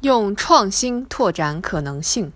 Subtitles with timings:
[0.00, 2.32] 用创新拓展可能性。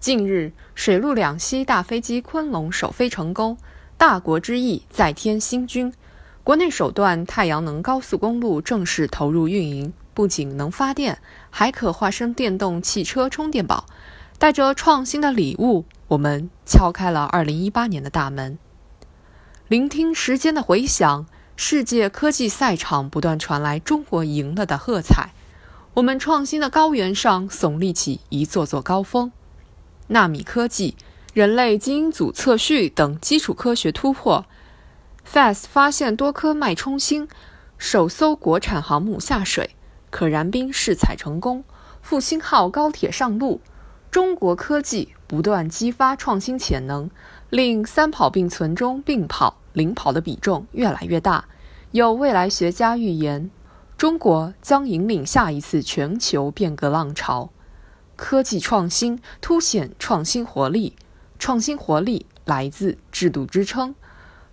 [0.00, 3.58] 近日，水陆两栖大飞机“昆龙”首飞成功，
[3.98, 5.92] 大国之翼再添新军。
[6.42, 11.18] 国内首段太阳能高速公路正式投入运营，不仅能发电，
[11.50, 13.84] 还可化身电动汽车充电宝。
[14.38, 18.56] 带着创新的礼物，我们敲开了2018年的大门。
[19.66, 21.26] 聆听时间的回响，
[21.56, 25.34] 世界科技赛场不断传来“中国赢了”的喝彩。
[25.98, 29.32] 我们创新的高原上耸立起一座座高峰，
[30.06, 30.96] 纳米科技、
[31.34, 34.46] 人类基因组测序等基础科学突破
[35.28, 37.26] ，FAST 发现多颗脉冲星，
[37.78, 39.74] 首艘国产航母下水，
[40.10, 41.64] 可燃冰试采成功，
[42.00, 43.60] 复兴号高铁上路。
[44.08, 47.10] 中国科技不断激发创新潜能，
[47.50, 51.46] 令三跑并存中并跑、领跑的比重越来越大。
[51.90, 53.50] 有未来学家预言。
[53.98, 57.50] 中国将引领下一次全球变革浪潮，
[58.14, 60.94] 科技创新凸显创新活力，
[61.36, 63.96] 创新活力来自制度支撑，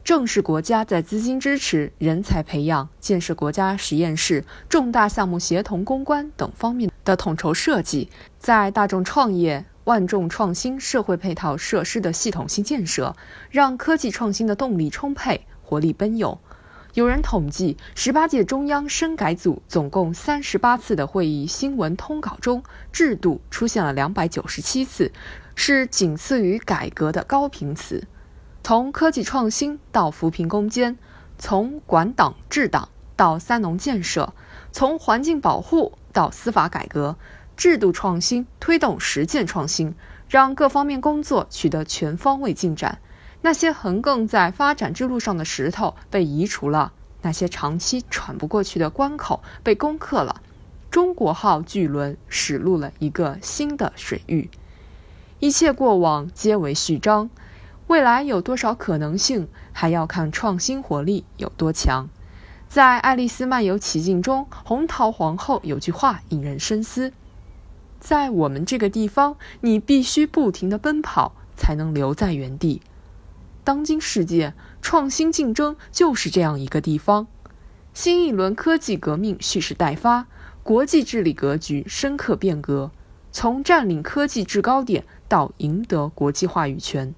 [0.04, 13.16] 正是国家在资金支持、人才培养、建设国家实验室、重大项目协同攻关等方面的统筹设计，在大众创业、万众创新社会配套设施的系统性建设，
[13.52, 16.36] 让科技创新的动力充沛、活力奔涌。
[16.96, 25.12] 有人统计，十八届中央深改组总共三十八次的会议新闻通稿中，制度出现了两百九十七次，
[25.56, 28.08] 是仅次于改革的高频词。
[28.64, 30.98] 从科技创新到扶贫攻坚，
[31.38, 34.34] 从管党治党到三农建设，
[34.72, 37.18] 从环境保护到司法改革，
[37.58, 39.96] 制度创新推动实践创新，
[40.30, 43.00] 让各方面工作取得全方位进展。
[43.46, 50.42] 那些横亘在发展之路上的石头被移除了，那些长期喘不过去的关口被攻克了，
[50.90, 54.50] 中国号巨轮驶入了一个新的水域。
[55.38, 57.30] 一切过往皆为序章，
[57.86, 62.10] 未来有多少可能性，还要看创新活力有多强。
[62.68, 67.14] 在《爱丽丝漫游奇境》中，红桃皇后有句话引人深思：
[68.00, 72.82] 在我们这个地方，你必须不停地奔跑，才能留在原地。
[73.66, 77.26] 当今世界创新竞争就是这样一个地方，
[77.96, 80.28] 新一轮科技革命蓄势待发，
[80.62, 82.92] 国际治理格局深刻变革，
[83.32, 87.16] 从占领科技制高点到赢得国际话语权，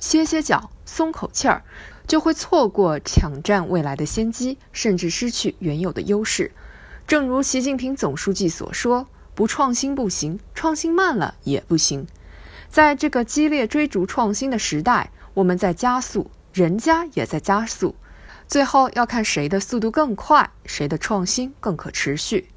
[0.00, 1.62] 歇歇脚、松口气儿，
[2.08, 6.50] 就会错过抢占未来的先机，甚至失去原有的优势。
[7.06, 9.06] 正如习近平总书记所说
[9.36, 12.08] ：“不创新不行，创新慢了也不行。”
[12.68, 15.12] 在这个激烈追逐创新的时代。
[15.34, 17.94] 我们在加速，人家也在加速，
[18.46, 22.50] 最后要看谁的速度更快，谁的创新更可持续。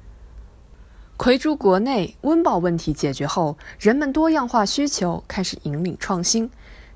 [1.16, 6.50] 魁珠国内温饱问题解决后，人们多样化需求开始引领创新，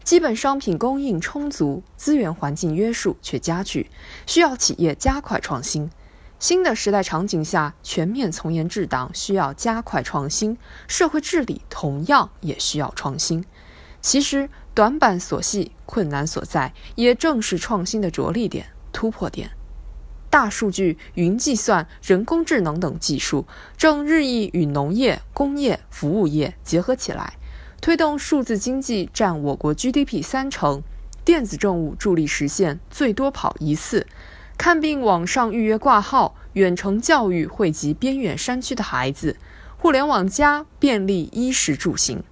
[0.05, 3.91] 基本商品供应充足，资源环境约束却加剧，
[4.27, 5.91] 需要企业加快创新。
[6.39, 13.43] 新的时代场景下，全面从严治党需要加快创新，社会治理同样也需要创新。
[14.03, 14.51] 其实。
[14.75, 19.51] 短板所系，困难所在，也正是创新的着力点、突破点。
[20.31, 27.35] 大数据、云计算、人工智能等技术正日益与农业、工业、服务业结合起来，
[27.81, 30.83] 推动数字经济占我国 GDP 三成，
[31.25, 34.07] 电子政务助力实现最多跑一次，
[34.57, 39.37] 看病网上预约挂号，远程教育惠及边远山区的孩子，
[39.77, 42.23] 互联网加便利衣食住行。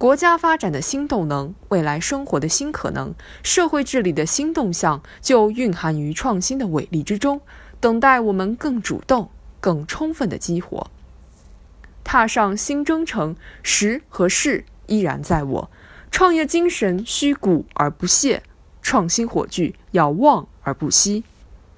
[0.00, 7.42] 国家发展的新动能，未来生活的新可能，社会治理的新动向，就蕴含于创新的伟力之中，
[7.80, 9.28] 等待我们更主动、
[9.60, 10.90] 更充分的激活。
[12.02, 15.70] 踏上新征程，时和势依然在我，
[16.10, 18.42] 创业精神需鼓而不懈，
[18.80, 21.24] 创新火炬要旺而不息。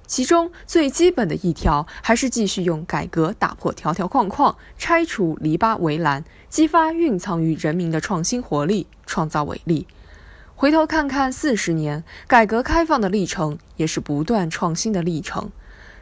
[0.05, 9.87] 其中最基本的一条，还是继续用改革打破条条框框，拆除篱笆围栏，激发蕴藏于人民的创新活力，创造伟力。
[10.55, 15.51] 回头看看四十年改革开放的历程，也是不断创新的历程。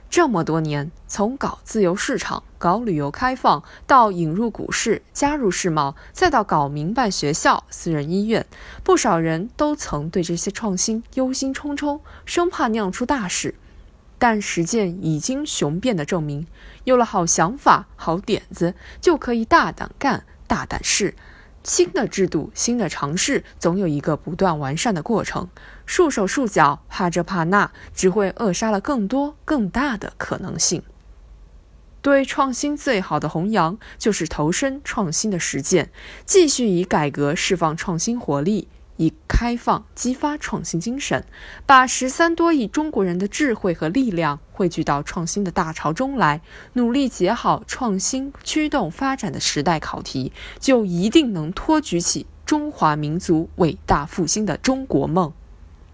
[0.09, 8.45] 这么多年，从搞自由市场、搞旅游开放，到引入股市、加入世贸，再到搞民办学校、私人医院，
[8.83, 13.55] 不少人都曾对这些创新忧心忡忡，生怕酿出大事。
[14.21, 16.45] 但实践已经雄辩的证明，
[16.83, 21.15] 有了好想法、好点子，就可以大胆干、大胆试。
[21.63, 25.49] 新的制度、新的尝试，总有一个不断完善的过程。
[25.87, 30.83] 束手束脚、怕这怕那，只会扼杀了更多更大的可能性。
[32.03, 35.89] 对创新最好的弘扬，就是投身创新的实践，
[36.25, 38.67] 继续以改革释放创新活力，
[39.01, 41.25] 以开放激发创新精神，
[41.65, 46.41] 把十三多亿中国人的智慧和力量汇聚到创新的大潮中来，
[46.73, 55.33] 努力解好创新驱动发展的时代考题，就一定能托举起中华民族伟大复兴的中国梦。